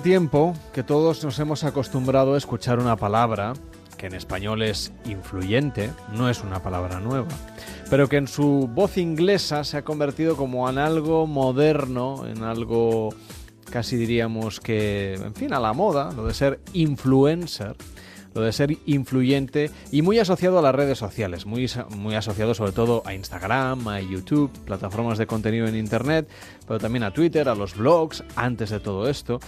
[0.00, 3.52] tiempo que todos nos hemos acostumbrado a escuchar una palabra
[3.98, 7.28] que en español es influyente, no es una palabra nueva,
[7.90, 13.10] pero que en su voz inglesa se ha convertido como en algo moderno, en algo
[13.70, 17.76] casi diríamos que, en fin, a la moda, lo de ser influencer
[18.34, 22.72] lo de ser influyente y muy asociado a las redes sociales, muy, muy asociado sobre
[22.72, 26.28] todo a Instagram, a YouTube, plataformas de contenido en Internet,
[26.66, 29.40] pero también a Twitter, a los blogs, antes de todo esto.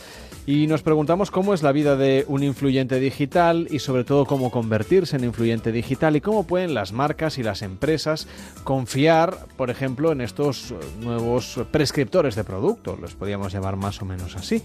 [0.46, 4.50] Y nos preguntamos cómo es la vida de un influyente digital y sobre todo cómo
[4.50, 8.28] convertirse en influyente digital y cómo pueden las marcas y las empresas
[8.62, 14.36] confiar, por ejemplo, en estos nuevos prescriptores de producto, los podríamos llamar más o menos
[14.36, 14.62] así.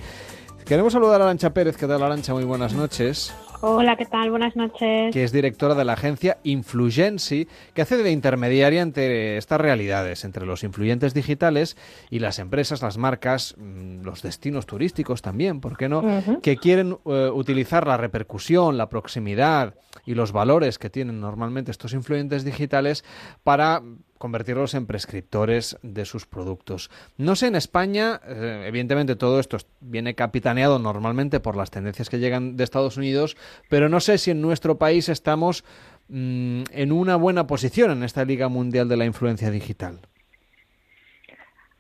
[0.66, 1.78] Queremos saludar a Arancha Pérez.
[1.78, 2.34] ¿Qué tal, Arancha?
[2.34, 3.34] Muy buenas noches.
[3.62, 4.30] Hola, ¿qué tal?
[4.30, 5.14] Buenas noches.
[5.14, 10.46] Que es directora de la agencia Influency, que hace de intermediaria entre estas realidades, entre
[10.46, 11.76] los influyentes digitales
[12.10, 16.02] y las empresas, las marcas, mm, los destinos turísticos también, ¿por qué no?
[16.42, 21.92] Que quieren eh, utilizar la repercusión, la proximidad y los valores que tienen normalmente estos
[21.92, 23.04] influyentes digitales
[23.44, 23.82] para
[24.20, 26.92] convertirlos en prescriptores de sus productos.
[27.18, 32.20] No sé, en España, eh, evidentemente todo esto viene capitaneado normalmente por las tendencias que
[32.20, 33.36] llegan de Estados Unidos,
[33.70, 35.64] pero no sé si en nuestro país estamos
[36.10, 40.02] mm, en una buena posición en esta Liga Mundial de la Influencia Digital.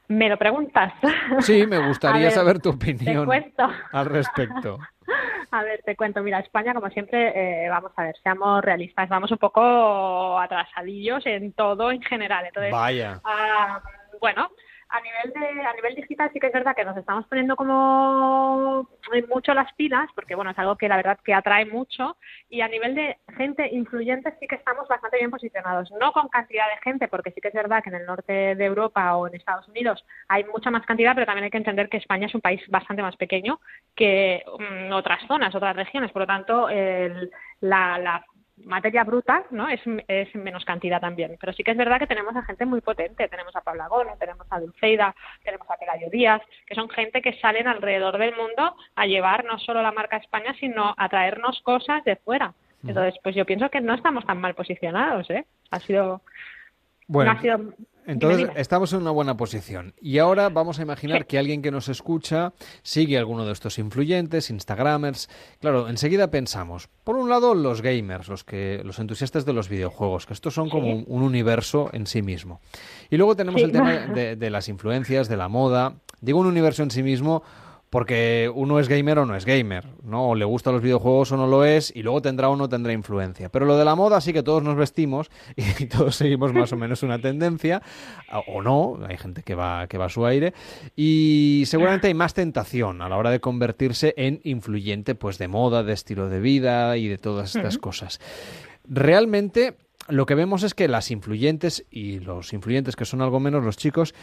[0.07, 0.91] Me lo preguntas.
[1.41, 3.29] Sí, me gustaría saber tu opinión
[3.91, 4.79] al respecto.
[5.51, 6.21] A ver, te cuento.
[6.21, 11.53] Mira, España, como siempre, eh, vamos a ver, seamos realistas, vamos un poco atrasadillos en
[11.53, 12.45] todo en general.
[12.45, 13.19] Entonces, Vaya.
[13.23, 13.81] Ah,
[14.19, 14.51] bueno,
[14.89, 18.89] a nivel de a nivel digital sí que es verdad que nos estamos poniendo como
[19.29, 22.17] mucho las pilas porque bueno es algo que la verdad que atrae mucho
[22.49, 25.91] y a nivel de gente influyente sí que estamos bastante bien posicionados.
[25.99, 28.65] No con cantidad de gente porque sí que es verdad que en el norte de
[28.65, 31.97] Europa o en Estados Unidos hay mucha más cantidad pero también hay que entender que
[31.97, 33.59] España es un país bastante más pequeño
[33.95, 36.11] que mm, otras zonas otras regiones.
[36.11, 37.29] Por lo tanto el,
[37.61, 38.25] la, la
[38.65, 39.67] materia bruta, ¿no?
[39.69, 41.37] Es, es menos cantidad también.
[41.39, 43.27] Pero sí que es verdad que tenemos a gente muy potente.
[43.27, 47.33] Tenemos a Pablo Agón, tenemos a Dulceida, tenemos a Pelayo Díaz, que son gente que
[47.39, 52.03] salen alrededor del mundo a llevar no solo la marca España, sino a traernos cosas
[52.03, 52.53] de fuera.
[52.87, 55.45] Entonces, pues yo pienso que no estamos tan mal posicionados, ¿eh?
[55.71, 56.21] Ha sido...
[57.09, 57.73] Bueno, ha sido
[58.09, 59.93] entonces, estamos en una buena posición.
[60.01, 64.49] Y ahora vamos a imaginar que alguien que nos escucha sigue alguno de estos influyentes,
[64.49, 65.29] Instagramers.
[65.61, 70.25] Claro, enseguida pensamos, por un lado, los gamers, los que, los entusiastas de los videojuegos,
[70.25, 72.61] que estos son como un, universo en sí mismo.
[73.11, 75.93] Y luego tenemos el tema de, de las influencias, de la moda.
[76.19, 77.43] Digo un universo en sí mismo
[77.89, 80.29] porque uno es gamer o no es gamer, ¿no?
[80.29, 82.93] O le gustan los videojuegos o no lo es, y luego tendrá o no tendrá
[82.93, 83.49] influencia.
[83.49, 86.77] Pero lo de la moda sí que todos nos vestimos y todos seguimos más o
[86.77, 87.81] menos una tendencia,
[88.47, 90.53] o no, hay gente que va, que va a su aire,
[90.95, 95.83] y seguramente hay más tentación a la hora de convertirse en influyente, pues de moda,
[95.83, 98.19] de estilo de vida y de todas estas cosas.
[98.85, 99.75] Realmente
[100.09, 103.77] lo que vemos es que las influyentes y los influyentes que son algo menos los
[103.77, 104.15] chicos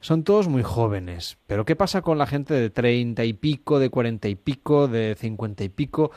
[0.00, 3.90] son todos muy jóvenes, pero ¿qué pasa con la gente de treinta y pico, de
[3.90, 6.10] cuarenta y pico, de cincuenta y pico?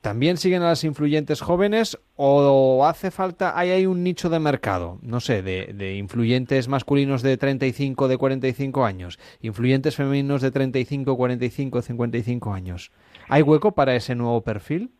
[0.00, 5.20] ¿También siguen a las influyentes jóvenes o hace falta, hay, un nicho de mercado, no
[5.20, 11.82] sé, de, de influyentes masculinos de 35, de 45 años, influyentes femeninos de 35, 45,
[11.82, 12.90] 55 años?
[13.28, 14.90] ¿Hay hueco para ese nuevo perfil?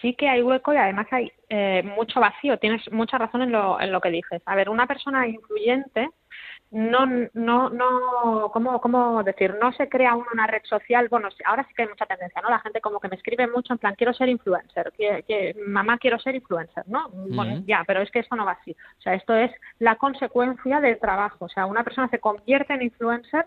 [0.00, 2.58] sí que hay hueco y además hay eh, mucho vacío.
[2.58, 4.42] Tienes mucha razón en lo, en lo que dices.
[4.46, 6.10] A ver, una persona influyente
[6.70, 9.54] no, no, no, ¿cómo, ¿cómo decir?
[9.60, 12.50] No se crea una red social, bueno, ahora sí que hay mucha tendencia, ¿no?
[12.50, 16.18] La gente como que me escribe mucho en plan, quiero ser influencer, que, mamá quiero
[16.18, 17.08] ser influencer, ¿no?
[17.10, 18.72] Bueno, ya, pero es que esto no va así.
[18.98, 21.44] O sea, esto es la consecuencia del trabajo.
[21.44, 23.46] O sea, una persona se convierte en influencer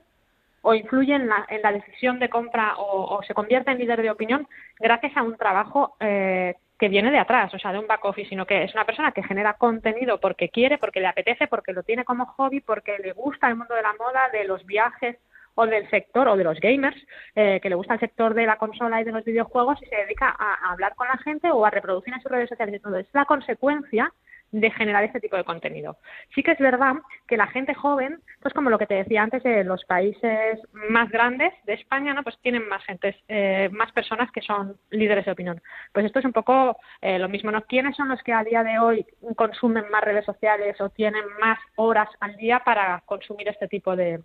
[0.62, 4.12] o influye en la, en la decisión de compra o, se convierte en líder de
[4.12, 4.48] opinión
[4.80, 8.30] gracias a un trabajo eh, que viene de atrás, o sea, de un back office,
[8.30, 11.84] sino que es una persona que genera contenido porque quiere, porque le apetece, porque lo
[11.84, 15.18] tiene como hobby, porque le gusta el mundo de la moda, de los viajes
[15.56, 16.96] o del sector o de los gamers,
[17.36, 19.96] eh, que le gusta el sector de la consola y de los videojuegos y se
[19.96, 22.76] dedica a, hablar con la gente o a reproducir en sus redes sociales.
[22.76, 24.14] Entonces, es la consecuencia
[24.52, 25.98] de generar este tipo de contenido.
[26.34, 26.96] Sí que es verdad
[27.28, 30.60] que la gente joven, pues como lo que te decía antes, de los países
[30.90, 32.24] más grandes de España, ¿no?
[32.24, 35.62] Pues tienen más gentes, eh, más personas que son líderes de opinión.
[35.94, 37.62] Pues esto es un poco eh, lo mismo, ¿no?
[37.64, 39.06] ¿Quiénes son los que a día de hoy
[39.36, 44.20] consumen más redes sociales o tienen más horas al día para consumir este tipo de,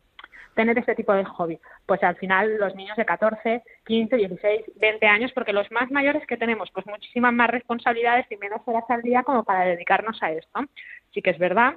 [0.55, 1.59] tener este tipo de hobby?
[1.87, 6.27] Pues al final los niños de 14, 15, 16, 20 años, porque los más mayores
[6.27, 10.33] que tenemos, pues muchísimas más responsabilidades y menos horas al día como para dedicarnos a
[10.33, 10.61] esto.
[11.13, 11.75] Sí que es verdad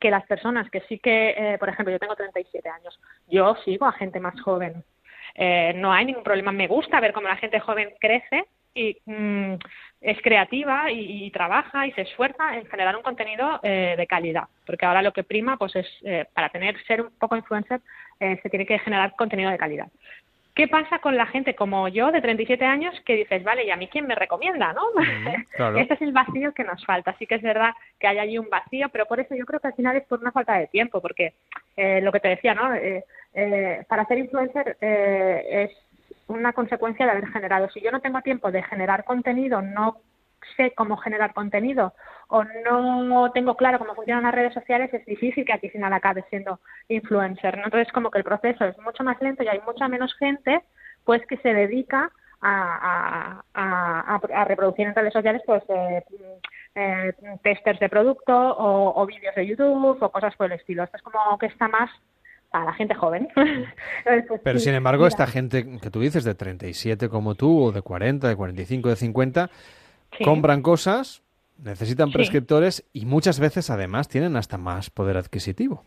[0.00, 2.98] que las personas que sí que, eh, por ejemplo, yo tengo 37 años,
[3.28, 4.84] yo sigo a gente más joven
[5.34, 6.52] eh, no hay ningún problema.
[6.52, 9.54] Me gusta ver cómo la gente joven crece y mm,
[10.00, 14.84] es creativa y, trabaja y se esfuerza en generar un contenido eh, de calidad, porque
[14.86, 17.80] ahora lo que prima, pues es eh, para tener ser un poco influencer
[18.18, 19.88] se tiene que generar contenido de calidad.
[20.54, 23.76] ¿Qué pasa con la gente como yo, de 37 años, que dices, vale, ¿y a
[23.76, 24.82] mí quién me recomienda, no?
[25.78, 27.16] este es el vacío que nos falta.
[27.18, 29.66] Sí que es verdad que hay allí un vacío, pero por eso yo creo que
[29.66, 31.34] al final es por una falta de tiempo, porque
[31.76, 32.72] eh, lo que te decía, ¿no?
[32.72, 33.04] Eh,
[33.34, 35.72] eh, para ser influencer es
[36.26, 37.68] una consecuencia de haber generado.
[37.70, 39.98] Si yo no tengo tiempo de generar contenido, no
[40.56, 41.94] sé cómo generar contenido
[42.28, 45.92] o no tengo claro cómo funcionan las redes sociales, es difícil que aquí al final
[45.92, 47.54] acabe siendo influencer.
[47.56, 50.62] Entonces, como que el proceso es mucho más lento y hay mucha menos gente
[51.04, 52.10] pues que se dedica
[52.46, 56.04] a, a, reproducir en redes sociales pues eh,
[56.74, 57.12] eh,
[57.42, 60.82] testers de producto o, o vídeos de YouTube o cosas por el estilo.
[60.82, 61.90] Esto es como que está más
[62.54, 63.28] a la gente joven.
[64.04, 67.82] Pues Pero sin embargo, esta gente que tú dices de 37 como tú, o de
[67.82, 69.50] 40, de 45, de 50,
[70.22, 71.22] compran cosas,
[71.58, 75.84] necesitan prescriptores y muchas veces además tienen hasta más poder adquisitivo.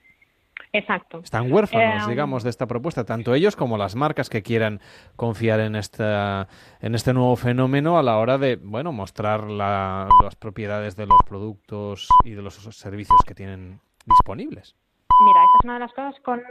[0.73, 1.21] Exacto.
[1.23, 4.81] Están huérfanos, eh, digamos, de esta propuesta, tanto ellos como las marcas que quieran
[5.15, 6.47] confiar en esta,
[6.81, 12.09] en este nuevo fenómeno a la hora de, bueno, mostrar las propiedades de los productos
[12.25, 14.75] y de los servicios que tienen disponibles.
[15.19, 16.43] Mira, esa es una de las cosas con,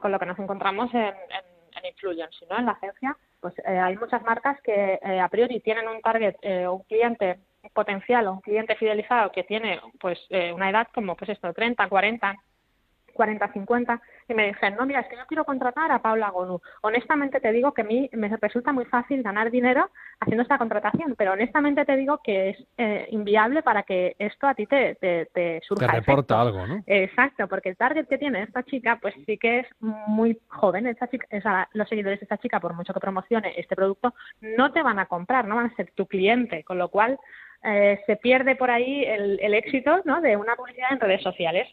[0.00, 2.58] con lo que nos encontramos en, en, Influence, ¿no?
[2.58, 6.36] En la agencia, pues eh, hay muchas marcas que eh, a priori tienen un target,
[6.42, 7.38] eh, un cliente
[7.72, 10.18] potencial o un cliente fidelizado que tiene pues
[10.54, 12.34] una edad como pues esto, 30, 40,
[13.12, 16.60] 40, 50, y me dijeron, no, mira, es que yo quiero contratar a Paula Gonu.
[16.82, 19.90] Honestamente te digo que a mí me resulta muy fácil ganar dinero
[20.20, 24.54] haciendo esta contratación, pero honestamente te digo que es eh, inviable para que esto a
[24.54, 25.86] ti te, te, te surja.
[25.86, 26.82] Te reporta algo, ¿no?
[26.86, 30.86] Exacto, porque el target que tiene esta chica, pues sí que es muy joven.
[30.86, 34.82] Esta chica, los seguidores de esta chica, por mucho que promocione este producto, no te
[34.82, 37.18] van a comprar, no van a ser tu cliente, con lo cual
[37.62, 40.20] eh, se pierde por ahí el, el éxito ¿no?
[40.20, 41.68] de una publicidad en redes sociales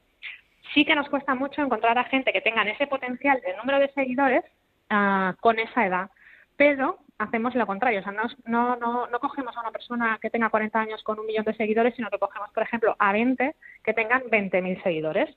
[0.74, 3.92] sí que nos cuesta mucho encontrar a gente que tengan ese potencial de número de
[3.94, 4.44] seguidores
[4.90, 6.10] ah, con esa edad,
[6.56, 10.50] pero hacemos lo contrario, o sea, no, no, no, cogemos a una persona que tenga
[10.50, 13.94] 40 años con un millón de seguidores, sino que cogemos, por ejemplo, a 20 que
[13.94, 15.36] tengan 20.000 seguidores.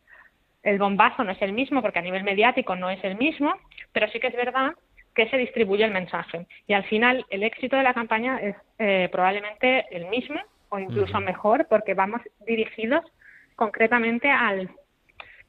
[0.62, 3.54] El bombazo no es el mismo porque a nivel mediático no es el mismo,
[3.92, 4.74] pero sí que es verdad
[5.14, 6.46] que se distribuye el mensaje.
[6.66, 11.18] Y al final el éxito de la campaña es eh, probablemente el mismo o incluso
[11.20, 13.04] mejor porque vamos dirigidos
[13.56, 14.70] concretamente al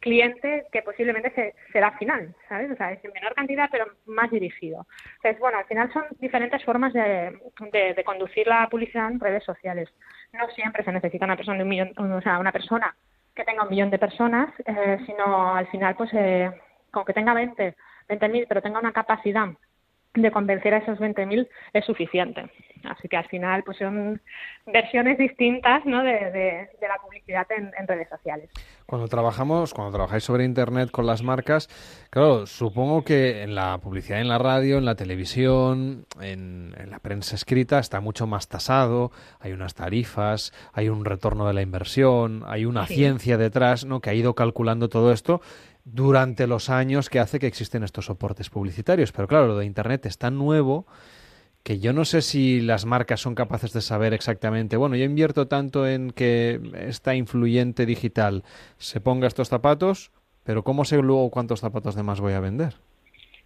[0.01, 2.71] cliente que posiblemente se, será final, ¿sabes?
[2.71, 4.85] O sea, es en menor cantidad, pero más dirigido.
[5.17, 7.39] Entonces, bueno, al final son diferentes formas de,
[8.03, 9.89] conducir la publicidad en redes sociales.
[10.33, 12.93] No siempre se necesita una persona de un millón, o sea, una persona
[13.33, 16.51] que tenga un millón de personas, eh, sino al final, pues, eh,
[16.89, 17.75] con que tenga 20,
[18.09, 19.47] 20.000, pero tenga una capacidad
[20.13, 22.49] de convencer a esos 20.000 es suficiente.
[22.83, 24.19] Así que al final pues son
[24.65, 26.03] versiones distintas ¿no?
[26.03, 28.49] de, la publicidad en, redes sociales.
[28.85, 31.69] Cuando trabajamos, cuando trabajáis sobre Internet con las marcas,
[32.09, 37.35] claro, supongo que en la publicidad en la radio, en la televisión, en, la prensa
[37.35, 42.65] escrita está mucho más tasado, hay unas tarifas, hay un retorno de la inversión, hay
[42.65, 44.01] una ciencia detrás ¿no?
[44.01, 45.41] que ha ido calculando todo esto
[45.83, 49.11] durante los años que hace que existen estos soportes publicitarios.
[49.11, 50.85] Pero claro, lo de Internet es tan nuevo
[51.63, 55.47] que yo no sé si las marcas son capaces de saber exactamente, bueno, yo invierto
[55.47, 58.43] tanto en que esta influyente digital
[58.77, 60.11] se ponga estos zapatos,
[60.43, 62.73] pero ¿cómo sé luego cuántos zapatos de más voy a vender?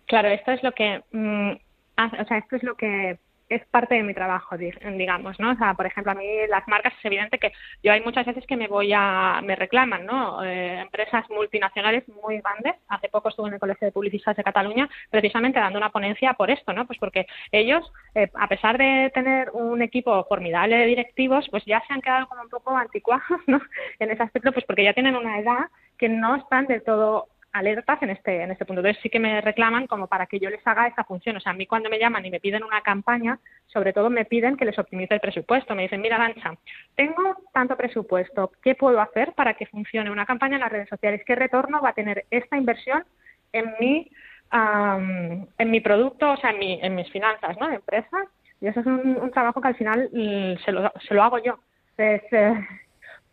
[0.06, 4.04] Claro, esto es lo que, mm, o sea, esto es lo que es parte de
[4.04, 5.52] mi trabajo, digamos, ¿no?
[5.52, 7.52] O sea, por ejemplo, a mí las marcas es evidente que
[7.84, 10.44] yo hay muchas veces que me voy a, me reclaman, ¿no?
[10.44, 12.76] Eh, empresas multinacionales muy grandes.
[12.88, 16.50] Hace poco estuve en el Colegio de Publicistas de Cataluña precisamente dando una ponencia por
[16.50, 16.88] esto, ¿no?
[16.88, 21.84] Pues porque ellos, eh, a pesar de tener un equipo formidable de directivos, pues ya
[21.88, 23.62] se han quedado como un poco anticuados, ¿no?
[24.00, 28.02] En ese aspecto, pues porque ya tienen una edad que no están del todo alertas
[28.02, 28.82] en este, en este punto.
[28.82, 31.38] Entonces sí que me reclaman como para que yo les haga esa función.
[31.38, 34.26] O sea, a mí cuando me llaman y me piden una campaña, sobre todo me
[34.26, 35.74] piden que les optimice el presupuesto.
[35.74, 36.54] Me dicen, mira, Lancha,
[36.96, 41.22] tengo tanto presupuesto, ¿qué puedo hacer para que funcione una campaña en las redes sociales?
[41.26, 43.06] ¿Qué retorno va a tener esta inversión
[43.54, 44.12] en mi,
[44.52, 47.70] en mi producto, o sea, en, mi, en mis finanzas ¿no?
[47.70, 48.18] de empresa?
[48.60, 51.58] Y eso es un, trabajo que al final mm, se, lo, se lo hago yo.
[51.98, 52.68] Entonces, eh,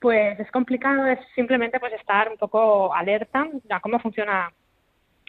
[0.02, 4.52] pues es complicado, es simplemente pues estar un poco alerta a cómo funciona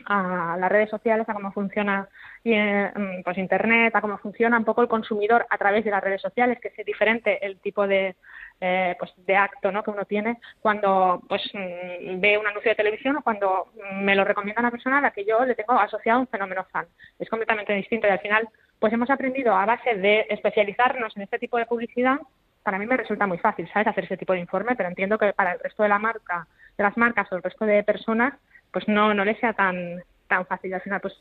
[0.10, 2.10] las redes sociales, a cómo funciona
[2.44, 2.92] eh,
[3.24, 6.60] pues internet, a cómo funciona un poco el consumidor a través de las redes sociales,
[6.60, 8.15] que es diferente el tipo de
[8.60, 9.84] eh, pues de acto ¿no?
[9.84, 14.25] que uno tiene cuando pues mm, ve un anuncio de televisión o cuando me lo
[14.25, 16.88] recomienda una persona a la que yo le tengo asociado un fenómeno fan.
[17.20, 18.50] Es completamente distinto y al final
[18.80, 22.18] pues hemos aprendido a base de especializarnos en este tipo de publicidad.
[22.63, 25.34] Para mí me resulta muy fácil, ¿sabes?, hacer ese tipo de informe, pero entiendo que
[25.34, 28.34] para el resto de la marca, de las marcas o el resto de personas,
[28.72, 30.74] pues no, no les sea tan tan fácil.
[30.74, 31.13] Al final, pues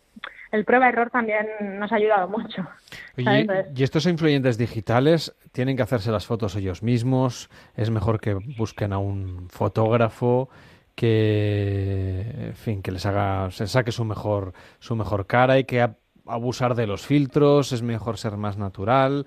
[0.52, 1.46] el prueba-error también
[1.78, 2.66] nos ha ayudado mucho.
[3.16, 7.50] ¿Y estos influyentes digitales tienen que hacerse las fotos ellos mismos?
[7.76, 10.49] ¿Es mejor que busquen a un fotógrafo?
[10.94, 15.88] que en fin que les haga se saque su mejor su mejor cara y que
[16.26, 19.26] abusar de los filtros es mejor ser más natural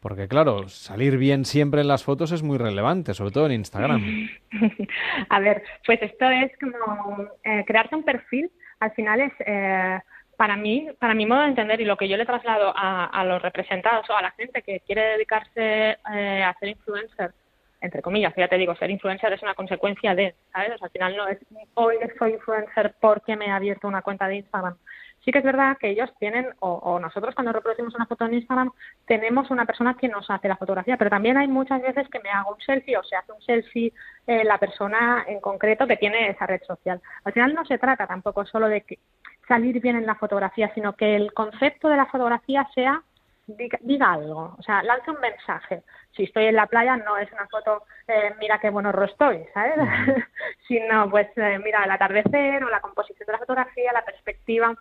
[0.00, 4.28] porque claro, salir bien siempre en las fotos es muy relevante, sobre todo en Instagram.
[5.28, 8.50] A ver, pues esto es como eh, crearte un perfil
[8.80, 10.00] al final es, eh,
[10.36, 13.24] para mí, para mi modo de entender y lo que yo le traslado a, a
[13.24, 17.32] los representados o a la gente que quiere dedicarse eh, a ser influencer,
[17.80, 20.80] entre comillas, ya te digo, ser influencer es una consecuencia de, ¿sabes?
[20.80, 21.38] al final no es
[21.74, 24.76] hoy soy influencer porque me he abierto una cuenta de Instagram.
[25.28, 28.72] Sí que es verdad que ellos tienen, o, nosotros cuando reproducimos una foto en Instagram,
[29.04, 32.30] tenemos una persona que nos hace la fotografía, pero también hay muchas veces que me
[32.30, 33.92] hago un selfie o se hace un selfie
[34.26, 37.02] eh, la persona en concreto que tiene esa red social.
[37.24, 39.00] Al final no se trata tampoco solo de que
[39.46, 43.02] salir bien en la fotografía, sino que el concepto de la fotografía sea
[43.48, 45.82] diga, algo, o sea, lance un mensaje.
[46.12, 49.74] Si estoy en la playa no es una foto, eh, mira qué bueno estoy, ¿sabes?
[50.68, 54.74] sino pues eh, mira el atardecer o la composición de la fotografía, la perspectiva.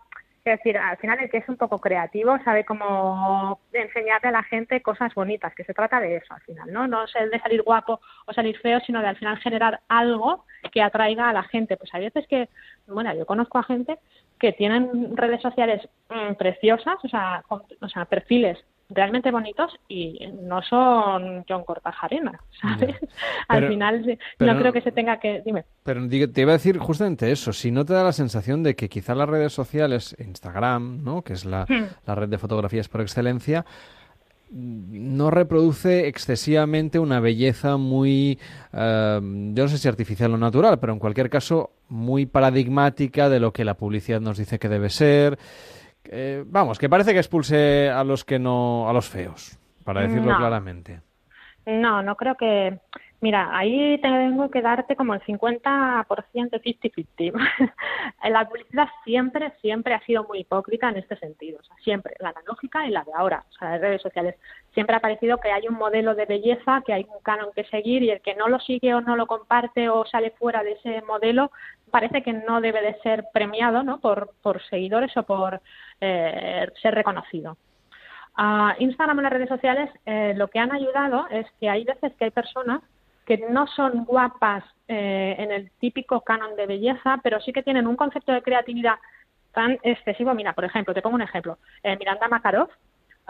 [0.48, 4.44] Es decir, al final el que es un poco creativo sabe cómo enseñarle a la
[4.44, 6.88] gente cosas bonitas, que se trata de eso al final, ¿no?
[6.88, 10.46] No es el de salir guapo o salir feo, sino de al final generar algo
[10.72, 11.76] que atraiga a la gente.
[11.76, 12.48] Pues hay veces que,
[12.88, 14.00] bueno, yo conozco a gente
[14.40, 18.58] que tienen redes sociales mm, preciosas, o sea, o sea, perfiles
[18.90, 22.96] realmente bonitos y no son John Cortajarena, ¿sabes?
[23.48, 25.42] Al final no creo que se tenga que...
[25.46, 25.66] Dime.
[25.84, 28.90] Pero te iba a decir justamente eso, si no te da la sensación de que
[28.90, 31.22] quizá las redes sociales, Instagram, ¿no?
[31.22, 31.88] que es la, hmm.
[32.06, 33.66] la red de fotografías por excelencia,
[34.50, 38.40] no reproduce excesivamente una belleza muy,
[38.72, 43.40] eh, yo no sé si artificial o natural, pero en cualquier caso muy paradigmática de
[43.40, 45.38] lo que la publicidad nos dice que debe ser.
[46.12, 50.36] Eh, vamos, que parece que expulse a los que no, a los feos, para decirlo
[50.38, 51.02] claramente.
[51.66, 52.80] No, no creo que.
[53.20, 57.34] Mira, ahí tengo que darte como el 50% 50-50.
[58.30, 61.60] la publicidad siempre, siempre ha sido muy hipócrita en este sentido.
[61.60, 64.36] O sea, siempre, la analógica y la de ahora, o sea, las redes sociales.
[64.76, 68.04] Siempre ha parecido que hay un modelo de belleza, que hay un canon que seguir
[68.04, 71.02] y el que no lo sigue o no lo comparte o sale fuera de ese
[71.02, 71.52] modelo,
[71.92, 74.00] parece que no debe de ser premiado ¿no?
[74.00, 74.30] por,
[74.70, 75.62] seguidores o por
[76.02, 77.58] eh, ser reconocido.
[78.78, 82.26] Instagram y las redes sociales eh, lo que han ayudado es que hay veces que
[82.26, 82.82] hay personas
[83.26, 87.88] que no son guapas eh, en el típico canon de belleza, pero sí que tienen
[87.88, 88.96] un concepto de creatividad
[89.54, 90.34] tan excesivo.
[90.36, 91.58] Mira, por ejemplo, te pongo un ejemplo.
[91.84, 92.70] Miranda Makarov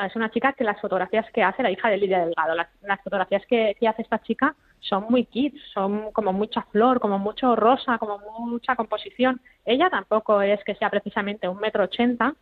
[0.05, 3.45] es una chica que las fotografías que hace, la hija de Lidia Delgado, las, fotografías
[3.47, 8.19] que, hace esta chica son muy kids, son como mucha flor, como mucho rosa, como
[8.39, 9.41] mucha composición.
[9.65, 12.33] Ella tampoco es que sea precisamente un metro ochenta,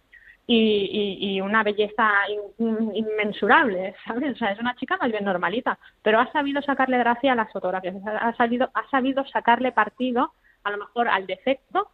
[0.47, 2.11] y, una belleza
[2.59, 4.35] inmensurable, ¿sabes?
[4.35, 7.51] O sea, es una chica más bien normalita, pero ha sabido sacarle gracia a las
[7.51, 11.89] fotografías, ha sabido, ha sabido sacarle partido a lo mejor al defecto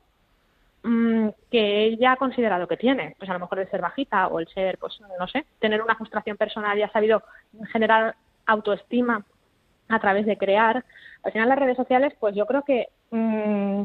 [0.83, 4.39] mm, que ella ha considerado que tiene, pues a lo mejor el ser bajita o
[4.39, 7.23] el ser, pues no sé, tener una frustración personal y ha sabido
[7.71, 9.23] generar autoestima
[9.93, 10.83] a través de crear.
[11.23, 13.83] Al final las redes sociales, pues yo creo que mm,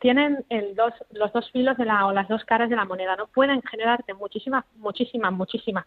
[0.00, 3.16] tienen el dos, los dos filos de la, o las dos caras de la moneda,
[3.16, 3.26] ¿no?
[3.28, 5.86] Pueden generarte muchísima, muchísima, muchísima,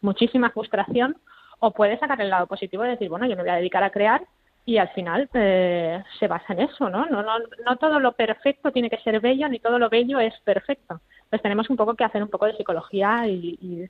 [0.00, 1.16] muchísima frustración
[1.58, 3.90] o puedes sacar el lado positivo y decir, bueno, yo me voy a dedicar a
[3.90, 4.22] crear
[4.64, 7.06] y al final eh, se basa en eso, ¿no?
[7.06, 7.38] No, ¿no?
[7.64, 11.00] no todo lo perfecto tiene que ser bello ni todo lo bello es perfecto.
[11.30, 13.88] Pues tenemos un poco que hacer un poco de psicología y,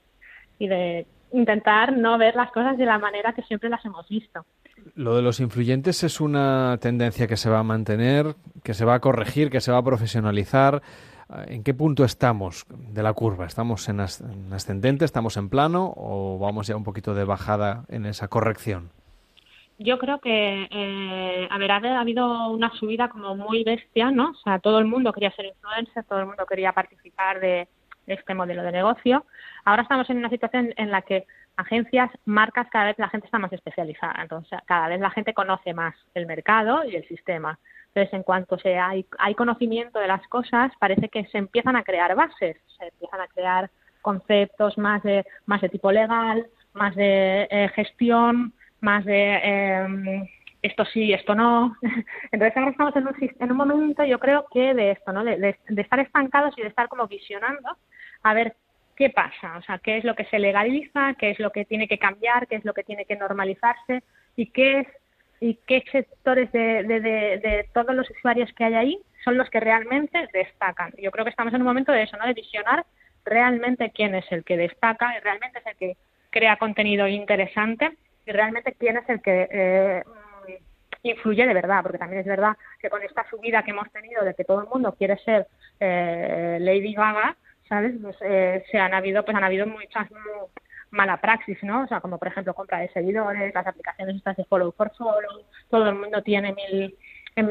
[0.58, 4.44] y de intentar no ver las cosas de la manera que siempre las hemos visto.
[4.94, 8.94] Lo de los influyentes es una tendencia que se va a mantener, que se va
[8.94, 10.82] a corregir, que se va a profesionalizar.
[11.46, 13.46] ¿En qué punto estamos de la curva?
[13.46, 18.28] ¿Estamos en ascendente, estamos en plano o vamos ya un poquito de bajada en esa
[18.28, 18.90] corrección?
[19.78, 24.30] Yo creo que, eh, a ver, ha habido una subida como muy bestia, ¿no?
[24.30, 27.66] O sea, todo el mundo quería ser influencer, todo el mundo quería participar de
[28.06, 29.24] este modelo de negocio.
[29.64, 33.38] Ahora estamos en una situación en la que agencias, marcas, cada vez la gente está
[33.38, 34.22] más especializada.
[34.22, 37.58] Entonces, cada vez la gente conoce más el mercado y el sistema.
[37.88, 41.84] Entonces, en cuanto se hay, hay conocimiento de las cosas, parece que se empiezan a
[41.84, 47.46] crear bases, se empiezan a crear conceptos más de, más de tipo legal, más de
[47.50, 50.26] eh, gestión, más de, em,
[50.62, 51.76] esto sí, esto no.
[52.32, 55.24] Entonces ahora estamos en un, en un momento, yo creo que de esto, ¿no?
[55.24, 57.76] De, de, estar estancados y de estar como visionando
[58.22, 58.56] a ver
[58.96, 61.88] qué pasa, o sea, qué es lo que se legaliza, qué es lo que tiene
[61.88, 64.02] que cambiar, qué es lo que tiene que normalizarse
[64.36, 64.88] y qué es
[65.40, 69.58] y qué sectores de, de, de, todos los usuarios que hay ahí son los que
[69.58, 70.92] realmente destacan.
[70.98, 72.26] Yo creo que estamos en un momento de eso, ¿no?
[72.26, 72.86] De visionar
[73.24, 75.96] realmente quién es el que destaca y realmente es el que
[76.30, 77.90] crea contenido interesante
[78.24, 80.02] y realmente quién es el que eh,
[81.02, 84.34] influye de verdad, porque también es verdad que con esta subida que hemos tenido de
[84.34, 85.46] que todo el mundo quiere ser
[85.80, 87.36] eh, Lady Gaga,
[87.72, 87.94] ¿sabes?
[88.02, 90.06] Pues, eh, se han habido, pues han habido muchas
[90.90, 91.84] mala praxis, ¿no?
[91.84, 95.42] O sea, como por ejemplo compra de seguidores, las aplicaciones estas de follow for follow,
[95.70, 96.94] todo el mundo tiene mil
[97.34, 97.48] em,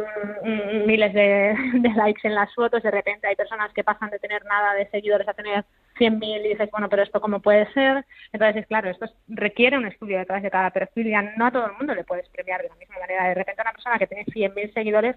[0.85, 1.55] miles de,
[1.95, 5.27] likes en las fotos, de repente hay personas que pasan de tener nada de seguidores
[5.27, 5.65] a tener
[5.97, 8.05] 100.000 y dices, bueno, pero esto cómo puede ser.
[8.31, 11.77] Entonces, claro, esto requiere un estudio detrás de cada perfil y no a todo el
[11.77, 13.27] mundo le puedes premiar de la misma manera.
[13.29, 15.15] De repente una persona que tiene 100.000 seguidores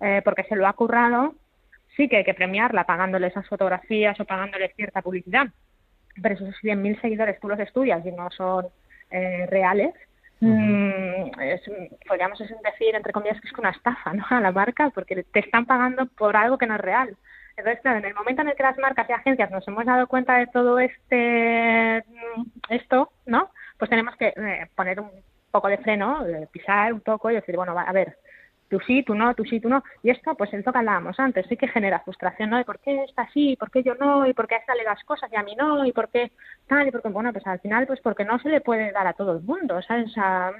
[0.00, 1.36] eh, porque se lo ha currado,
[1.96, 5.48] sí que hay que premiarla pagándole esas fotografías o pagándole cierta publicidad
[6.20, 8.66] pero esos 100.000 seguidores tú los estudias y no son
[9.10, 9.94] eh, reales,
[10.40, 11.30] mm,
[12.06, 14.24] podríamos decir, entre comillas, que es una estafa ¿no?
[14.28, 17.16] a la marca porque te están pagando por algo que no es real.
[17.56, 20.06] Entonces, claro, en el momento en el que las marcas y agencias nos hemos dado
[20.06, 23.50] cuenta de todo este mm, esto, ¿no?
[23.78, 25.10] Pues tenemos que eh, poner un
[25.50, 28.16] poco de freno, pisar un poco y decir, bueno, a ver,
[28.72, 29.84] tú sí, tú no, tú sí, tú no.
[30.02, 32.56] Y esto, pues el que hablábamos antes, sí que genera frustración, ¿no?
[32.56, 34.82] De por qué está así, por qué yo no, y por qué a esta le
[34.82, 36.32] das cosas y a mí no, y por qué
[36.66, 39.12] tal, y porque, bueno, pues al final, pues porque no se le puede dar a
[39.12, 40.06] todo el mundo, ¿sabes?
[40.06, 40.52] O sea,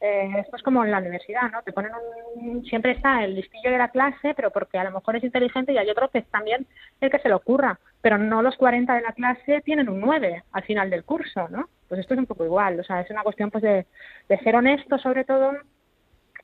[0.00, 1.62] eh, esto es como en la universidad, ¿no?
[1.62, 1.92] Te ponen
[2.36, 5.72] un, siempre está el listillo de la clase, pero porque a lo mejor es inteligente
[5.72, 6.66] y hay otro que es también
[7.02, 10.44] el que se le ocurra, pero no los 40 de la clase tienen un 9
[10.50, 11.68] al final del curso, ¿no?
[11.88, 13.86] Pues esto es un poco igual, o sea, es una cuestión pues de,
[14.30, 15.52] de ser honesto sobre todo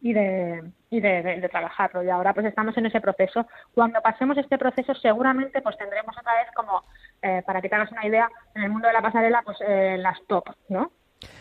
[0.01, 2.03] y de, y de, trabajarlo.
[2.03, 3.47] Y ahora pues estamos en ese proceso.
[3.75, 6.85] Cuando pasemos este proceso seguramente pues tendremos otra vez como,
[7.23, 9.97] eh, para que te hagas una idea, en el mundo de la pasarela pues eh,
[9.99, 10.91] las top, ¿no?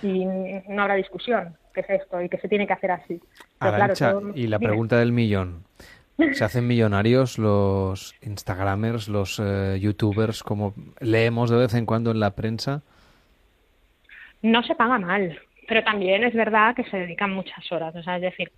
[0.04, 0.26] Y
[0.68, 3.22] no habrá discusión qué es esto y que se tiene que hacer así.
[4.36, 5.64] y la pregunta del millón.
[6.34, 12.20] ¿Se hacen millonarios los Instagramers, los eh, YouTubers, como leemos de vez en cuando en
[12.20, 12.82] la prensa?
[14.42, 15.40] No se paga mal
[15.70, 18.52] pero también es verdad que se dedican muchas horas, o sea, es decir,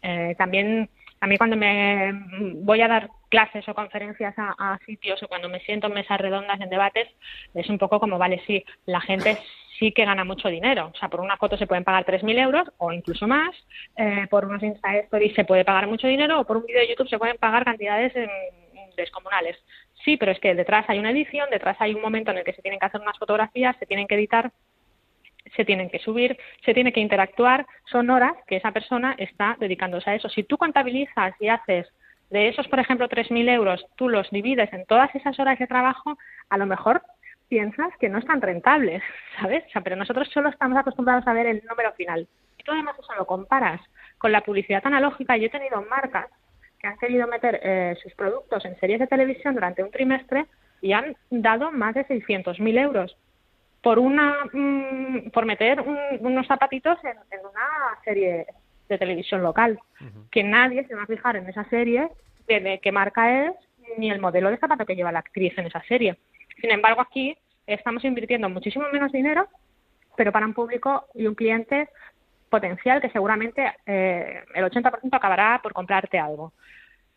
[0.00, 0.88] eh, también
[1.20, 2.12] a mí cuando me
[2.54, 6.60] voy a dar clases o conferencias a, sitios o cuando me siento en mesas redondas
[6.60, 7.08] en debates,
[7.54, 9.38] es un poco como, vale, sí, la gente
[9.78, 10.90] sí que gana mucho dinero.
[10.94, 13.54] O sea, por una foto se pueden pagar 3.000 euros o incluso más,
[13.96, 16.88] eh, por unos Insta Stories se puede pagar mucho dinero o por un vídeo de
[16.88, 18.12] YouTube se pueden pagar cantidades
[18.96, 19.56] descomunales.
[20.04, 22.52] Sí, pero es que detrás hay una edición, detrás hay un momento en el que
[22.52, 24.52] se tienen que hacer unas fotografías, se tienen que editar
[25.56, 30.10] se tienen que subir, se tiene que interactuar, son horas que esa persona está dedicándose
[30.10, 30.28] a eso.
[30.28, 31.86] Si tú contabilizas y haces
[32.30, 36.18] de esos, por ejemplo, 3.000 euros, tú los divides en todas esas horas de trabajo,
[36.48, 37.02] a lo mejor
[37.48, 39.02] piensas que no están rentables,
[39.40, 39.64] ¿sabes?
[39.82, 42.26] Pero nosotros solo estamos acostumbrados a ver el número final.
[42.58, 43.80] Y tú además eso lo comparas
[44.18, 45.36] con la publicidad analógica.
[45.36, 46.26] Yo he tenido marcas
[46.78, 50.46] que han querido meter eh, sus productos en series de televisión durante un trimestre
[50.80, 53.16] y han dado más de 600.000 euros
[53.84, 55.82] por una mm, por meter
[56.20, 58.46] unos zapatitos en, una serie
[58.88, 59.78] de televisión local.
[60.30, 62.08] Que nadie se va a fijar en esa serie
[62.48, 63.52] de, qué marca es
[63.98, 66.16] ni el modelo de zapato que lleva la actriz en esa serie.
[66.60, 69.46] Sin embargo aquí estamos invirtiendo muchísimo menos dinero
[70.16, 71.88] pero para un público y un cliente
[72.48, 76.52] potencial que seguramente eh, el 80% acabará por comprarte algo.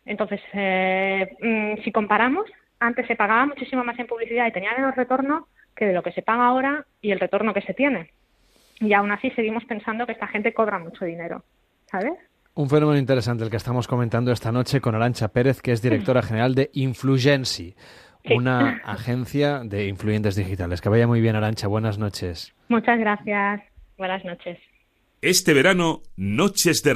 [0.04, 2.44] Entonces eh, mm, si comparamos
[2.78, 5.48] antes se pagaba muchísimo más en publicidad y tenía menos retorno
[5.78, 8.10] que de lo que se paga ahora y el retorno que se tiene.
[8.80, 11.44] Y aún así seguimos pensando que esta gente cobra mucho dinero,
[11.90, 12.12] ¿sabes?
[12.54, 16.22] Un fenómeno interesante el que estamos comentando esta noche con Arancha Pérez, que es directora
[16.22, 17.76] general de Influency,
[18.30, 20.80] una agencia de influyentes digitales.
[20.80, 21.68] Que vaya muy bien, Arancha.
[21.68, 22.54] Buenas noches.
[22.68, 23.62] Muchas gracias.
[23.96, 24.58] Buenas noches.
[25.20, 26.92] Este verano, Noches de